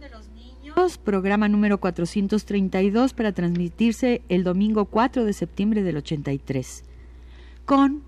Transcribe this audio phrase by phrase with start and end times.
[0.00, 6.84] de los Niños, programa número 432 para transmitirse el domingo 4 de septiembre del 83.
[7.64, 8.02] Con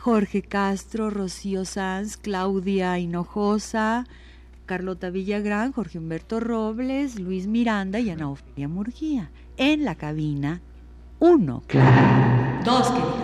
[0.00, 4.04] Jorge Castro, Rocío Sanz, Claudia Hinojosa,
[4.66, 9.30] Carlota Villagrán, Jorge Humberto Robles, Luis Miranda y Ana Ofelia Murguía.
[9.56, 10.60] En la cabina
[11.20, 11.62] 1.
[12.64, 13.23] Dos, querida,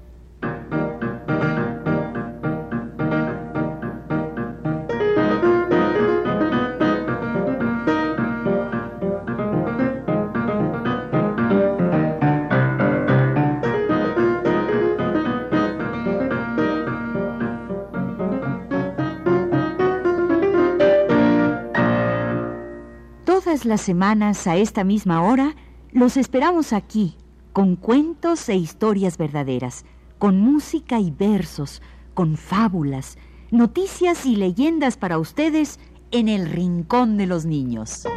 [23.61, 25.55] Todas las semanas a esta misma hora
[25.91, 27.15] los esperamos aquí
[27.53, 29.85] con cuentos e historias verdaderas,
[30.17, 31.83] con música y versos,
[32.15, 33.19] con fábulas,
[33.51, 38.07] noticias y leyendas para ustedes en el Rincón de los Niños.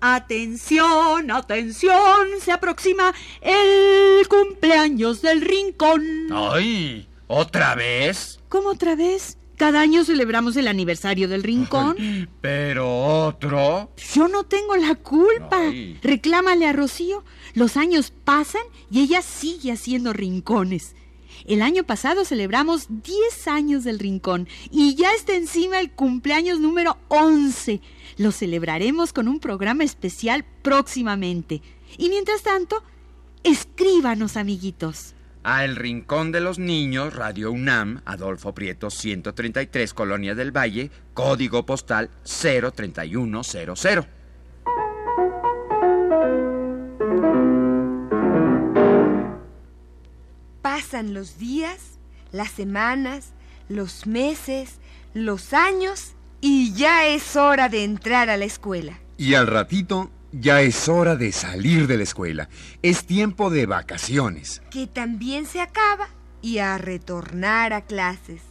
[0.00, 6.02] Atención, atención, se aproxima el cumpleaños del Rincón.
[6.32, 7.06] ¡Ay!
[7.26, 8.40] ¿Otra vez?
[8.48, 9.36] ¿Cómo otra vez?
[9.62, 11.94] Cada año celebramos el aniversario del Rincón.
[12.40, 13.92] ¿Pero otro?
[14.12, 15.56] Yo no tengo la culpa.
[15.68, 16.00] Ay.
[16.02, 17.22] Reclámale a Rocío.
[17.54, 20.96] Los años pasan y ella sigue haciendo rincones.
[21.44, 26.98] El año pasado celebramos 10 años del Rincón y ya está encima el cumpleaños número
[27.06, 27.80] 11.
[28.16, 31.62] Lo celebraremos con un programa especial próximamente.
[31.98, 32.82] Y mientras tanto,
[33.44, 35.14] escríbanos, amiguitos.
[35.44, 41.66] A El Rincón de los Niños, Radio UNAM, Adolfo Prieto 133, Colonia del Valle, código
[41.66, 44.06] postal 03100.
[50.62, 51.98] Pasan los días,
[52.30, 53.32] las semanas,
[53.68, 54.78] los meses,
[55.12, 59.00] los años y ya es hora de entrar a la escuela.
[59.16, 62.48] Y al ratito ya es hora de salir de la escuela.
[62.82, 64.62] Es tiempo de vacaciones.
[64.70, 66.08] Que también se acaba
[66.40, 68.42] y a retornar a clases.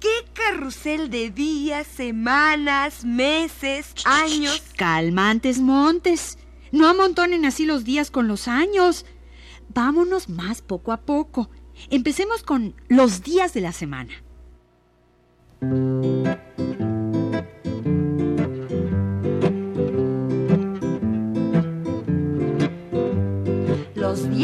[0.00, 4.62] ¡Qué carrusel de días, semanas, meses, años!
[4.76, 6.38] Calmantes montes.
[6.72, 9.06] No amontonen así los días con los años.
[9.72, 11.50] Vámonos más poco a poco.
[11.90, 14.12] Empecemos con los días de la semana.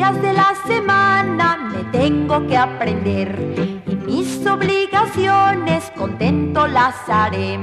[0.00, 7.58] Días de la semana me tengo que aprender y mis obligaciones contento las haré.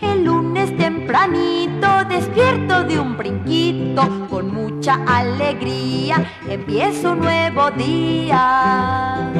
[0.00, 9.30] El lunes tempranito despierto de un brinquito con mucha alegría empiezo un nuevo día.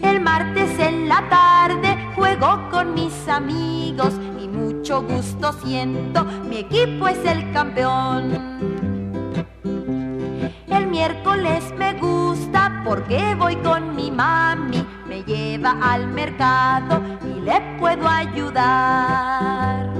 [0.00, 7.08] El martes en la tarde juego con mis amigos y mucho gusto siento, mi equipo
[7.08, 8.67] es el campeón.
[10.78, 17.60] El miércoles me gusta porque voy con mi mami, me lleva al mercado y le
[17.80, 19.92] puedo ayudar.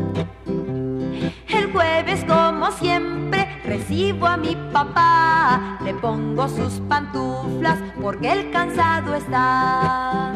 [1.48, 9.16] El jueves como siempre recibo a mi papá, le pongo sus pantuflas porque el cansado
[9.16, 10.32] está.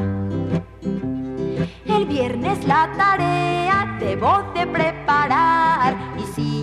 [1.86, 5.96] El viernes la tarea debo de preparar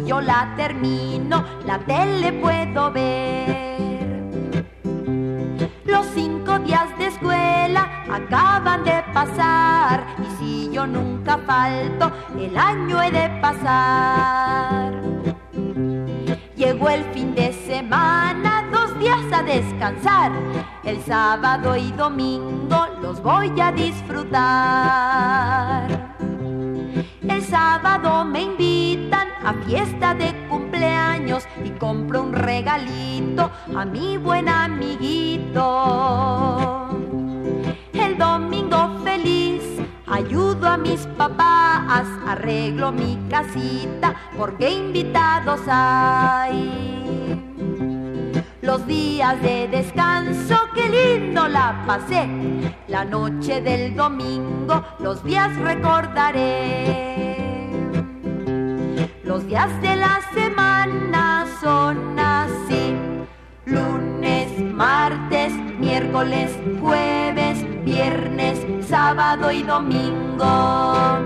[0.10, 4.26] yo la termino, la tele puedo ver.
[5.86, 13.04] Los cinco días de escuela acaban de pasar y si yo nunca falto, el año
[13.04, 14.94] he de pasar.
[16.56, 20.32] Llegó el fin de semana, dos días a descansar.
[20.84, 24.18] El sábado y domingo los voy a disfrutar.
[27.22, 34.50] El sábado me invitan a fiesta de cumpleaños y compro un regalito a mi buen
[34.50, 35.70] amiguito.
[37.94, 39.64] El domingo feliz
[40.08, 47.00] ayudo a mis papás, arreglo mi casita porque invitados hay.
[48.62, 52.28] Los días de descanso, qué lindo la pasé.
[52.88, 57.49] La noche del domingo, los días recordaré.
[59.30, 62.96] Los días de la semana son así.
[63.68, 66.50] Lunes, martes, miércoles,
[66.82, 71.20] jueves, viernes, sábado y domingo.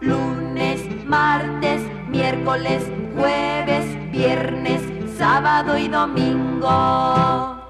[0.00, 2.82] Lunes, martes, miércoles,
[3.14, 4.80] jueves, viernes,
[5.18, 7.60] sábado y domingo.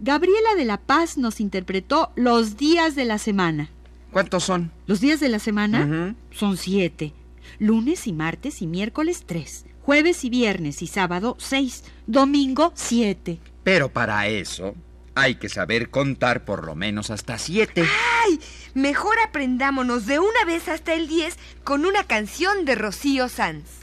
[0.00, 3.68] Gabriela de la Paz nos interpretó los días de la semana.
[4.10, 4.72] ¿Cuántos son?
[4.86, 7.12] Los días de la semana son siete.
[7.58, 9.66] Lunes y martes y miércoles tres.
[9.82, 11.84] Jueves y viernes y sábado seis.
[12.06, 13.38] Domingo siete.
[13.64, 14.74] Pero para eso
[15.14, 17.84] hay que saber contar por lo menos hasta siete.
[18.24, 18.38] ¡Ay!
[18.74, 23.80] Mejor aprendámonos de una vez hasta el 10 con una canción de Rocío Sanz.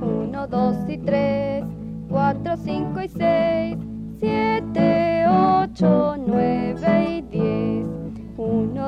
[0.00, 1.64] Uno, dos y tres,
[2.08, 3.18] cuatro, cinco y seis,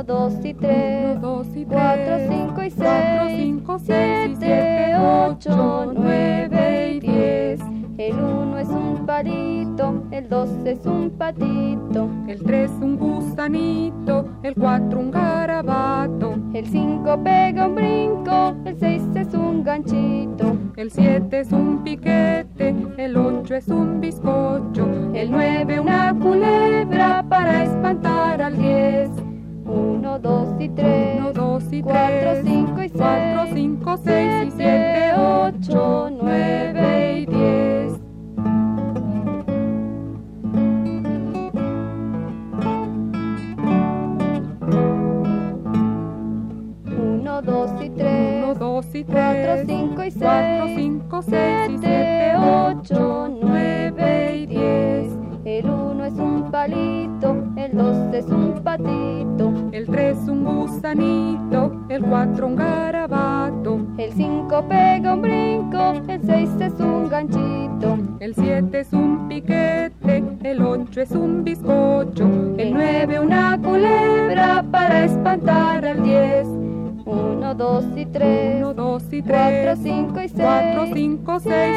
[0.02, 7.60] dos y tres, cuatro, cinco y seis, siete, ocho, nueve y diez.
[7.98, 14.54] El uno es un palito, el dos es un patito, el tres un gusanito, el
[14.54, 21.40] cuatro un garabato, el cinco pega un brinco, el seis es un ganchito, el siete
[21.40, 26.71] es un piquete, el ocho es un bizcocho, el nueve una culeta.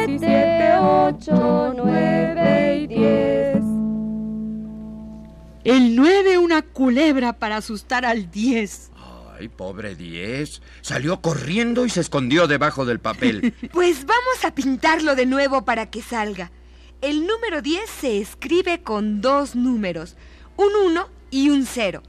[0.06, 3.56] 7, 8, 9 y 10.
[5.64, 8.92] El 9 una culebra para asustar al 10.
[9.36, 10.62] Ay, pobre 10.
[10.80, 13.52] Salió corriendo y se escondió debajo del papel.
[13.72, 16.52] pues vamos a pintarlo de nuevo para que salga.
[17.00, 20.16] El número 10 se escribe con dos números,
[20.56, 22.02] un 1 y un 0.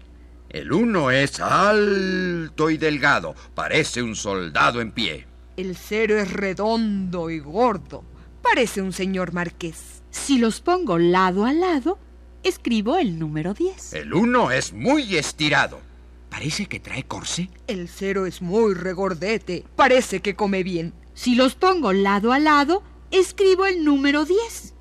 [0.50, 5.26] El 1 es alto y delgado, parece un soldado en pie.
[5.58, 8.04] El 0 es redondo y gordo.
[8.44, 10.04] Parece un señor marqués.
[10.12, 11.98] Si los pongo lado a lado,
[12.44, 13.94] escribo el número 10.
[13.94, 15.80] El uno es muy estirado.
[16.30, 17.50] Parece que trae corsé.
[17.66, 19.66] El 0 es muy regordete.
[19.76, 20.94] Parece que come bien.
[21.16, 24.76] Si los pongo lado a lado, escribo el número 10.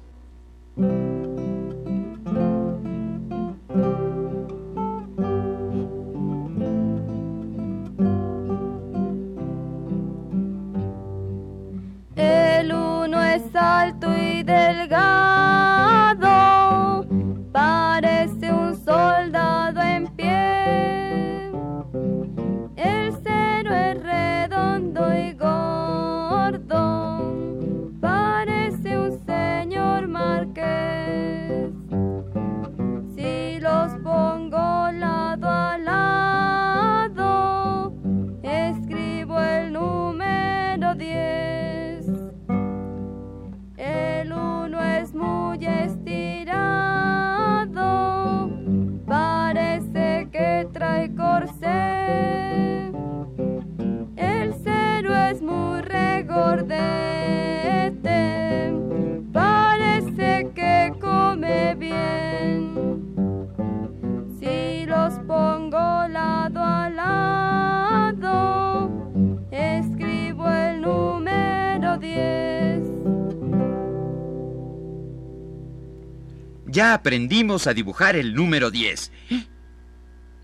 [76.76, 79.11] Ya aprendimos a dibujar el número 10.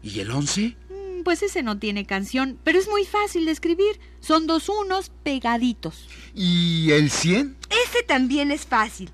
[0.03, 0.75] ¿Y el 11?
[0.89, 4.01] Mm, Pues ese no tiene canción, pero es muy fácil de escribir.
[4.21, 6.09] Son dos unos pegaditos.
[6.35, 7.59] ¿Y el 100?
[7.69, 9.11] Ese también es fácil.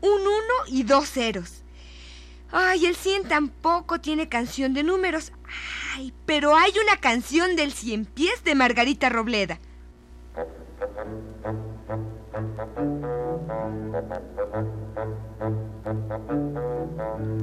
[0.00, 0.28] Un 1
[0.66, 1.62] y dos ceros.
[2.50, 5.30] Ay, el 100 tampoco tiene canción de números.
[5.94, 9.60] Ay, pero hay una canción del cien pies de Margarita Robleda.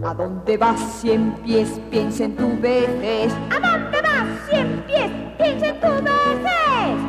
[0.03, 1.81] ¿A dónde vas cien pies?
[1.89, 3.33] Piensa en tu vejez.
[3.49, 5.11] ¿A dónde vas cien pies?
[5.39, 6.99] Piensa en tu vejez.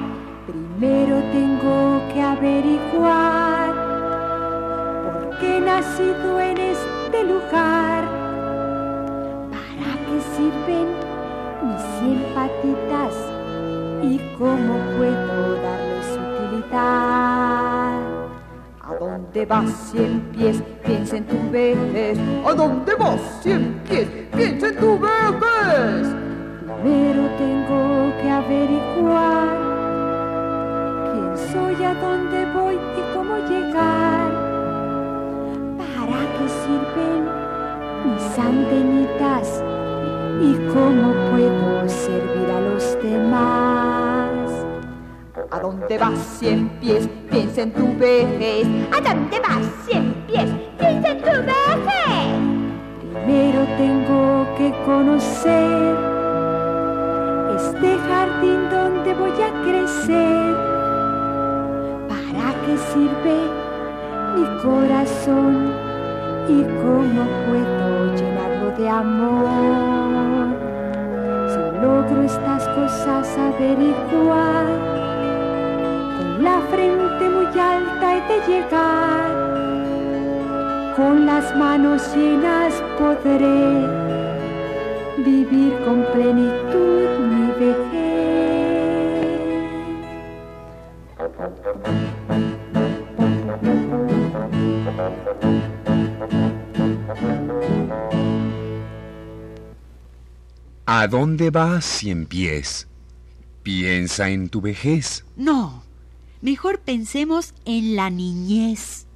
[0.46, 3.74] Primero tengo que averiguar
[5.04, 8.04] por qué he nacido en este lugar.
[9.50, 10.88] ¿Para qué sirven
[11.64, 13.14] mis cien patitas?
[14.02, 17.53] ¿Y cómo puedo darles utilidad?
[19.34, 20.62] ¿A dónde vas cien pies?
[20.86, 22.16] Piensa en tu vejez.
[22.46, 24.06] ¿A dónde vas cien pies?
[24.36, 26.06] Piensa en tu vejez.
[26.80, 29.48] Primero tengo que averiguar
[31.10, 34.30] quién soy, a dónde voy y cómo llegar.
[35.78, 37.22] ¿Para qué sirven
[38.06, 39.64] mis antenitas
[40.40, 44.23] y cómo puedo servir a los demás?
[45.64, 47.08] ¿A dónde vas cien pies?
[47.30, 48.66] Piensa en tu vejez.
[48.92, 50.50] ¿A dónde vas cien pies?
[50.78, 52.36] Piensa en tu vejez.
[53.00, 55.96] Primero tengo que conocer
[57.56, 60.54] este jardín donde voy a crecer.
[62.10, 63.36] ¿Para qué sirve
[64.36, 65.72] mi corazón?
[66.46, 69.46] ¿Y cómo puedo llenarlo de amor?
[71.48, 75.13] Si logro estas cosas averiguar,
[76.70, 79.30] frente muy alta he de llegar.
[80.96, 83.86] Con las manos llenas podré
[85.18, 88.04] vivir con plenitud mi vejez.
[100.86, 102.86] ¿A dónde vas, cien pies?
[103.62, 105.24] Piensa en tu vejez.
[105.36, 105.83] No,
[106.44, 109.06] mejor pensemos en la niñez.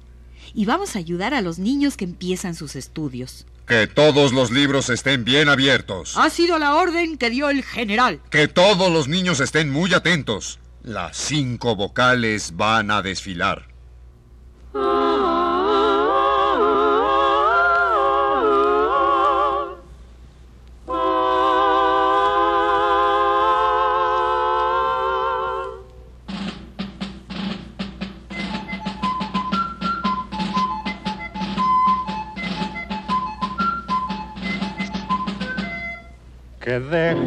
[0.55, 3.45] Y vamos a ayudar a los niños que empiezan sus estudios.
[3.67, 6.17] Que todos los libros estén bien abiertos.
[6.17, 8.19] Ha sido la orden que dio el general.
[8.31, 10.59] Que todos los niños estén muy atentos.
[10.81, 13.67] Las cinco vocales van a desfilar.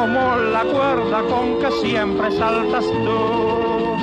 [0.00, 3.96] como la cuerda con que siempre saltas tú.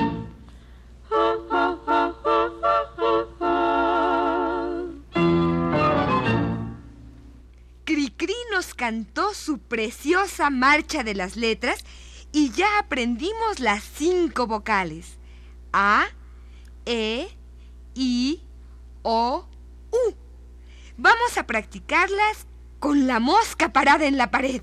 [7.84, 11.84] Cricri nos cantó su preciosa marcha de las letras
[12.32, 15.18] y ya aprendimos las cinco vocales.
[15.74, 16.06] A,
[16.86, 17.28] E,
[17.96, 18.44] I,
[19.02, 19.48] O,
[19.90, 20.14] U.
[20.96, 22.46] Vamos a practicarlas
[22.78, 24.62] con la mosca parada en la pared.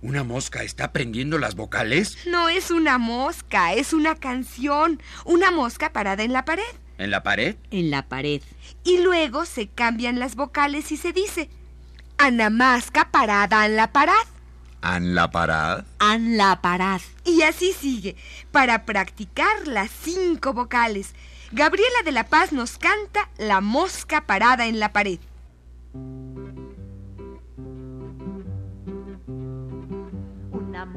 [0.00, 2.18] ¿Una mosca está aprendiendo las vocales?
[2.26, 5.02] No es una mosca, es una canción.
[5.24, 6.62] Una mosca parada en la pared.
[6.98, 7.56] ¿En la pared?
[7.70, 8.42] En la pared.
[8.84, 11.48] Y luego se cambian las vocales y se dice
[12.16, 14.14] Anamasca parada en la parad.
[14.82, 15.84] ¿Han la parad?
[15.98, 17.00] An la parad.
[17.24, 18.14] Y así sigue,
[18.52, 21.14] para practicar las cinco vocales.
[21.50, 25.18] Gabriela de la Paz nos canta La mosca parada en la pared.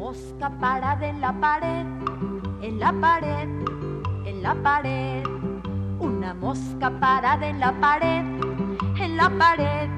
[0.02, 1.86] Mosca parada en la pared,
[2.64, 3.50] en la pared,
[4.26, 5.24] en la pared.
[6.00, 8.26] Una mosca parada en la pared,
[8.98, 9.90] en la pared,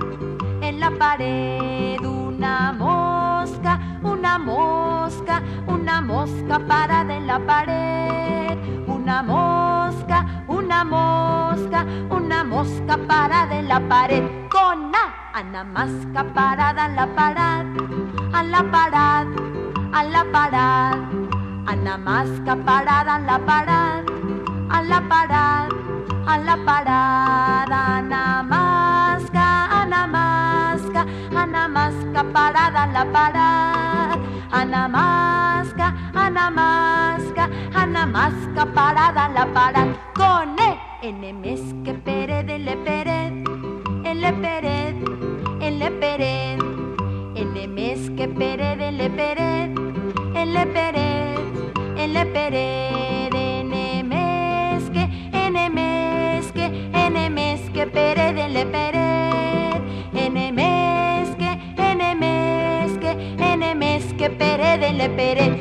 [0.62, 2.01] en la pared.
[2.01, 8.57] Una mosca, una mosca, una mosca parada en la pared.
[8.86, 10.17] Una mosca,
[10.50, 14.24] una mosca, una mosca parada en la pared.
[14.50, 17.65] Con A, Ana Masca parada en la parad,
[18.33, 19.52] a la parad,
[19.93, 20.97] a la parad.
[21.65, 24.03] Ana Masca parada en la parad,
[24.69, 25.69] a la parad,
[26.25, 27.97] a la parada.
[27.97, 29.47] Ana Masca,
[29.81, 31.05] Ana Masca,
[31.41, 34.17] Ana Masca parada en la parad.
[34.51, 39.88] Ana Masca, Ana Masca, Ana Masca parada en la parad.
[40.15, 40.71] Con E,
[41.01, 41.43] N
[41.83, 43.33] que pered, le pered,
[44.21, 44.95] le pered,
[45.79, 46.59] le pered.
[47.35, 49.52] N que pered, le pered,
[50.53, 53.33] le pered, le pered.
[53.33, 54.12] N
[54.93, 55.55] que, N
[56.53, 59.81] que, N que pered, le pered.
[60.13, 60.38] N
[61.38, 62.01] que, N
[63.00, 63.63] que, N
[64.17, 65.52] que pered, le pered.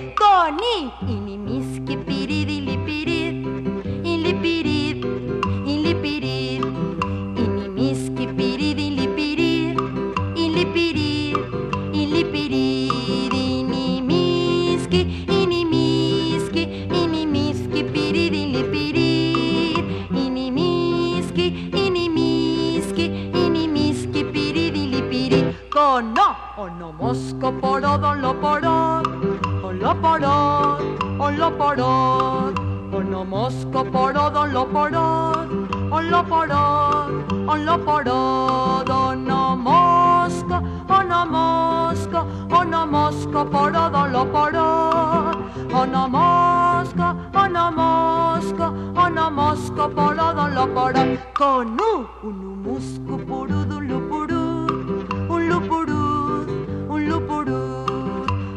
[43.73, 45.37] Onomosco porodo, lo porod.
[45.73, 51.19] Onomosco, onomosco, onomosco porodo, lo porod.
[51.35, 56.49] Con U, unumusco purudu, lupurud, un lupurud,
[56.89, 57.91] un lupurud.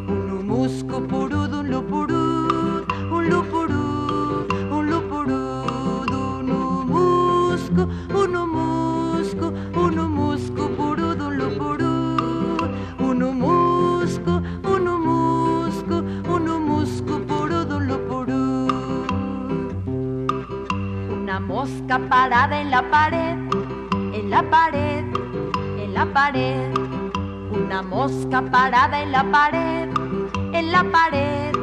[0.10, 1.25] Unumusco purudu, un
[21.86, 23.38] mosca parada en la pared,
[24.14, 25.06] en la pared,
[25.78, 26.74] en la pared.
[27.52, 29.90] Una mosca parada en la pared,
[30.54, 31.56] en la pared,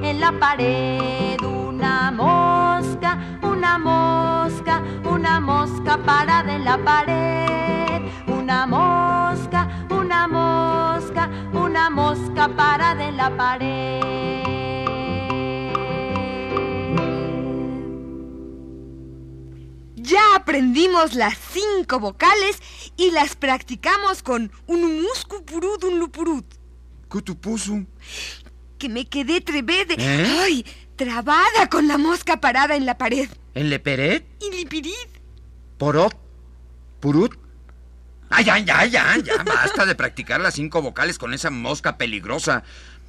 [0.00, 1.40] en la pared.
[1.42, 7.63] Una mosca, una mosca, una mosca parada en la pared.
[20.54, 22.62] Aprendimos las cinco vocales
[22.96, 26.44] y las practicamos con unumuscu purud un lupurud.
[27.08, 27.84] Cutupusu.
[28.78, 29.96] Que me quedé trevede.
[29.98, 30.42] ¿Eh?
[30.44, 30.64] ¡Ay!
[30.94, 33.28] Trabada con la mosca parada en la pared.
[33.54, 34.24] ¿En Leperet?
[34.40, 34.92] Y lipirid.
[35.76, 36.16] ¿Porot?
[37.00, 37.34] ¿Purut?
[38.30, 39.16] ¡Ay, ya, ya, ya!
[39.24, 42.62] Ya basta de practicar las cinco vocales con esa mosca peligrosa.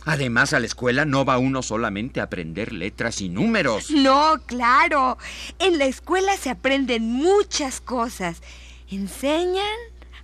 [0.05, 3.89] Además, a la escuela no va uno solamente a aprender letras y números.
[3.89, 5.17] No, claro.
[5.59, 8.41] En la escuela se aprenden muchas cosas.
[8.89, 9.65] Enseñan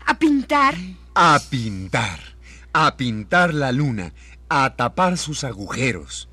[0.05, 0.75] a pintar.
[1.15, 2.19] A pintar.
[2.73, 4.13] A pintar la luna.
[4.49, 6.29] A tapar sus agujeros.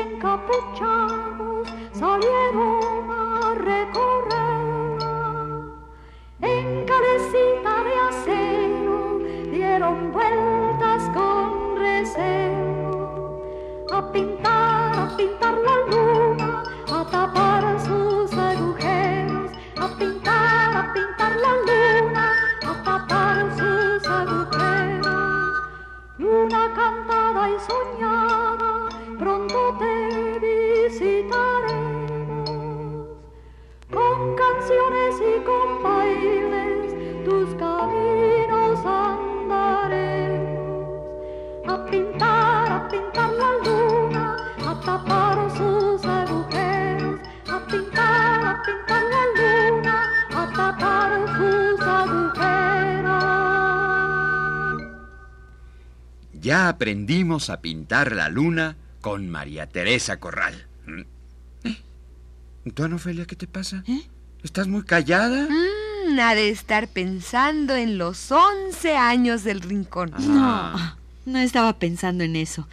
[0.00, 2.87] Encapuchados salieron
[56.48, 60.66] Ya aprendimos a pintar la luna con María Teresa Corral.
[60.86, 61.02] ¿Mm?
[61.64, 61.76] ¿Eh?
[62.72, 63.84] ¿Tú, Ana Ofelia, qué te pasa?
[64.42, 65.46] ¿Estás muy callada?
[65.46, 70.14] Mm, ha de estar pensando en los 11 años del rincón.
[70.20, 72.66] No, no estaba pensando en eso.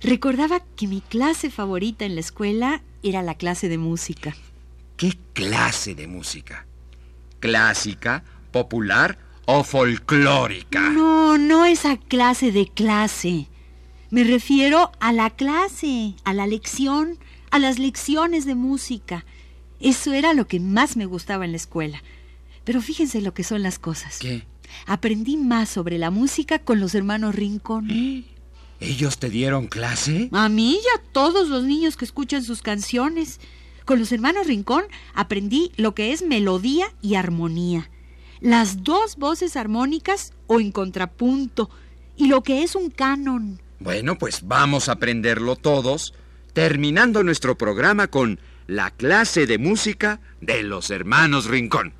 [0.00, 4.34] Recordaba que mi clase favorita en la escuela era la clase de música.
[4.96, 6.66] ¿Qué clase de música?
[7.38, 10.90] ¿Clásica, popular o folclórica?
[10.90, 13.48] No, no esa clase de clase.
[14.10, 17.18] Me refiero a la clase, a la lección,
[17.50, 19.24] a las lecciones de música.
[19.80, 22.02] Eso era lo que más me gustaba en la escuela.
[22.64, 24.18] Pero fíjense lo que son las cosas.
[24.18, 24.44] ¿Qué?
[24.86, 28.24] Aprendí más sobre la música con los hermanos Rincón.
[28.80, 30.28] ¿Ellos te dieron clase?
[30.32, 33.40] A mí y a todos los niños que escuchan sus canciones.
[33.84, 37.90] Con los hermanos Rincón aprendí lo que es melodía y armonía.
[38.42, 41.70] Las dos voces armónicas o en contrapunto.
[42.16, 43.60] Y lo que es un canon.
[43.78, 46.12] Bueno, pues vamos a aprenderlo todos,
[46.52, 51.94] terminando nuestro programa con la clase de música de los hermanos Rincón.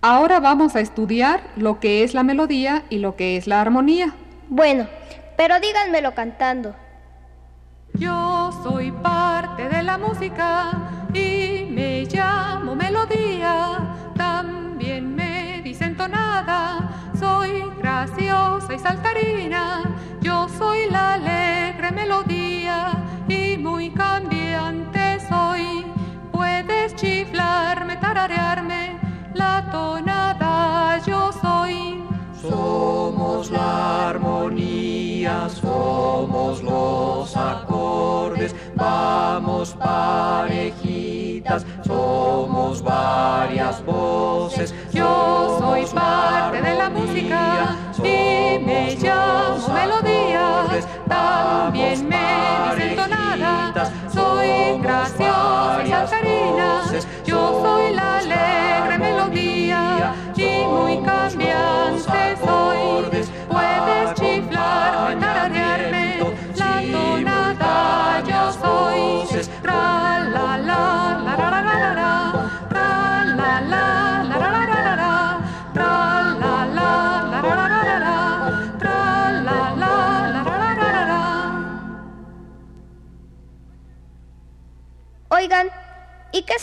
[0.00, 4.14] Ahora vamos a estudiar lo que es la melodía y lo que es la armonía.
[4.48, 4.86] Bueno,
[5.36, 6.76] pero díganmelo cantando.
[7.94, 13.97] Yo soy parte de la música y me llamo melodía.
[17.18, 19.82] Soy graciosa y saltarina.
[20.20, 22.92] Yo soy la alegre melodía
[23.26, 25.84] y muy cambiante soy.
[26.30, 28.96] Puedes chiflarme, tararearme,
[29.34, 32.04] la tonada yo soy.
[32.40, 36.37] Somos la armonía, somos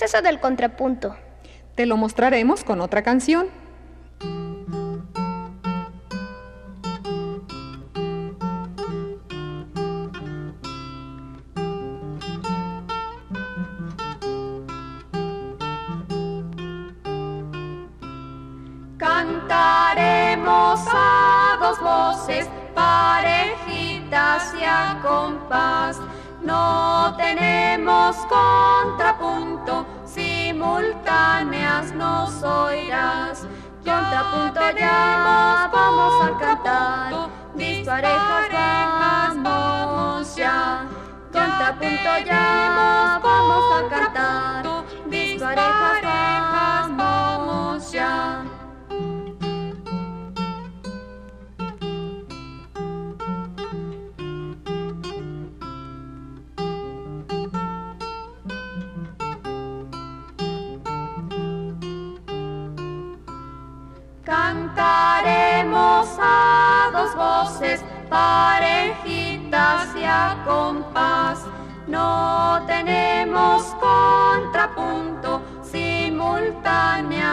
[0.05, 1.15] eso del contrapunto?
[1.73, 3.47] Te lo mostraremos con otra canción.
[18.97, 25.99] Cantaremos a dos voces, parejitas y a compás.
[26.43, 29.85] No tenemos contrapunto,
[30.65, 33.47] simultáneas nos oirás.
[33.83, 40.85] Contrapunto ya vamos a cantar, disparejas vamos ya.
[41.31, 44.65] Contrapunto ya vamos a cantar,
[45.07, 45.94] disparejas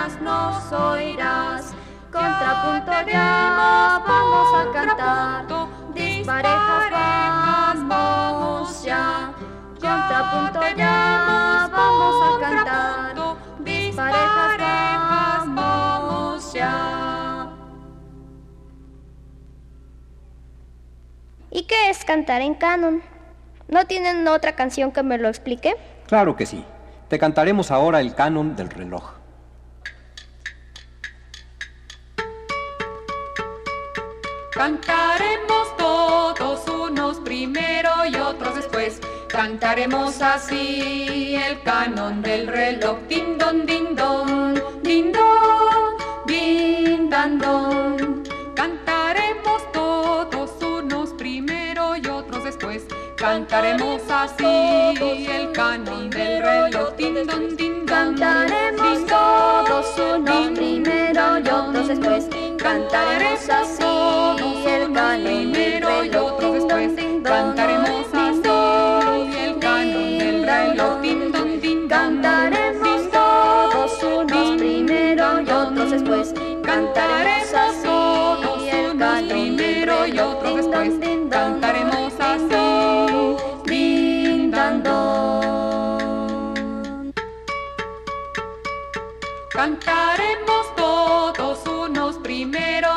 [0.03, 1.75] montañas nos oirás.
[2.11, 5.47] Contrapunto ya vamos a cantar,
[5.95, 9.33] disparejas vamos ya.
[9.81, 17.51] Contrapunto ya vamos a cantar, disparejas vamos ya.
[21.51, 23.03] ¿Y qué es cantar en canon?
[23.69, 25.77] ¿No tienen otra canción que me lo explique?
[26.07, 26.65] Claro que sí.
[27.09, 29.22] Te cantaremos ahora el canon del reloj.
[34.53, 39.01] Cantaremos todos unos primero y otros después.
[39.27, 42.99] Cantaremos así el canon del reloj.
[43.09, 48.23] Din don, din don, din don, din dan don.
[48.55, 52.85] Cantaremos todos unos primero y otros después.
[53.17, 56.95] Cantaremos así el canon del reloj.
[56.99, 58.19] Din don, din don.
[58.19, 62.29] Cantaremos todos unos primero y otros después.
[62.59, 63.82] Cantaremos así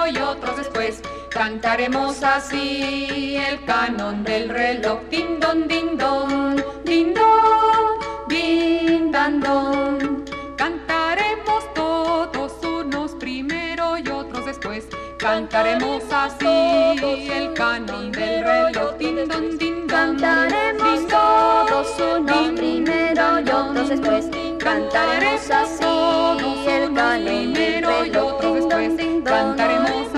[0.05, 1.01] primero y otros después.
[1.29, 4.99] Cantaremos así el canon del reloj.
[5.09, 10.25] Din don, din don, din don, din dan don.
[10.55, 14.85] Cantaremos todos unos primero y otros después.
[15.17, 18.97] Cantaremos así el canon del reloj.
[18.97, 20.17] Din don, din don.
[20.17, 24.25] Cantaremos todos unos primero y otros después.
[24.59, 28.24] Cantaremos así el canon del reloj.
[29.23, 30.14] Cantaremos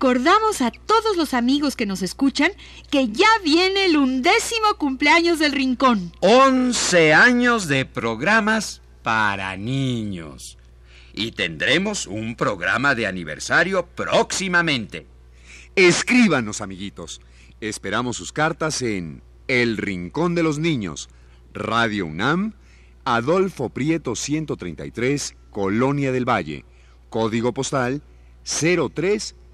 [0.00, 2.52] Recordamos a todos los amigos que nos escuchan
[2.88, 6.12] que ya viene el undécimo cumpleaños del Rincón.
[6.20, 10.56] 11 años de programas para niños.
[11.12, 15.08] Y tendremos un programa de aniversario próximamente.
[15.74, 17.20] Escríbanos, amiguitos.
[17.60, 21.08] Esperamos sus cartas en El Rincón de los Niños,
[21.52, 22.54] Radio UNAM,
[23.04, 26.64] Adolfo Prieto 133, Colonia del Valle,
[27.10, 28.00] código postal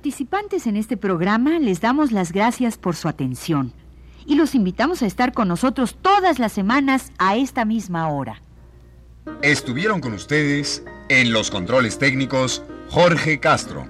[0.00, 3.74] Participantes en este programa les damos las gracias por su atención
[4.24, 8.40] y los invitamos a estar con nosotros todas las semanas a esta misma hora.
[9.42, 13.86] Estuvieron con ustedes en los controles técnicos Jorge Castro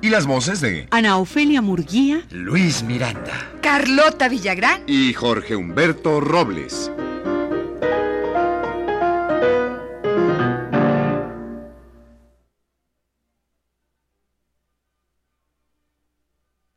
[0.00, 3.52] y las voces de Ana Ofelia Murguía, Luis Miranda.
[3.60, 4.84] Carlota Villagrán.
[4.86, 6.90] y Jorge Humberto Robles.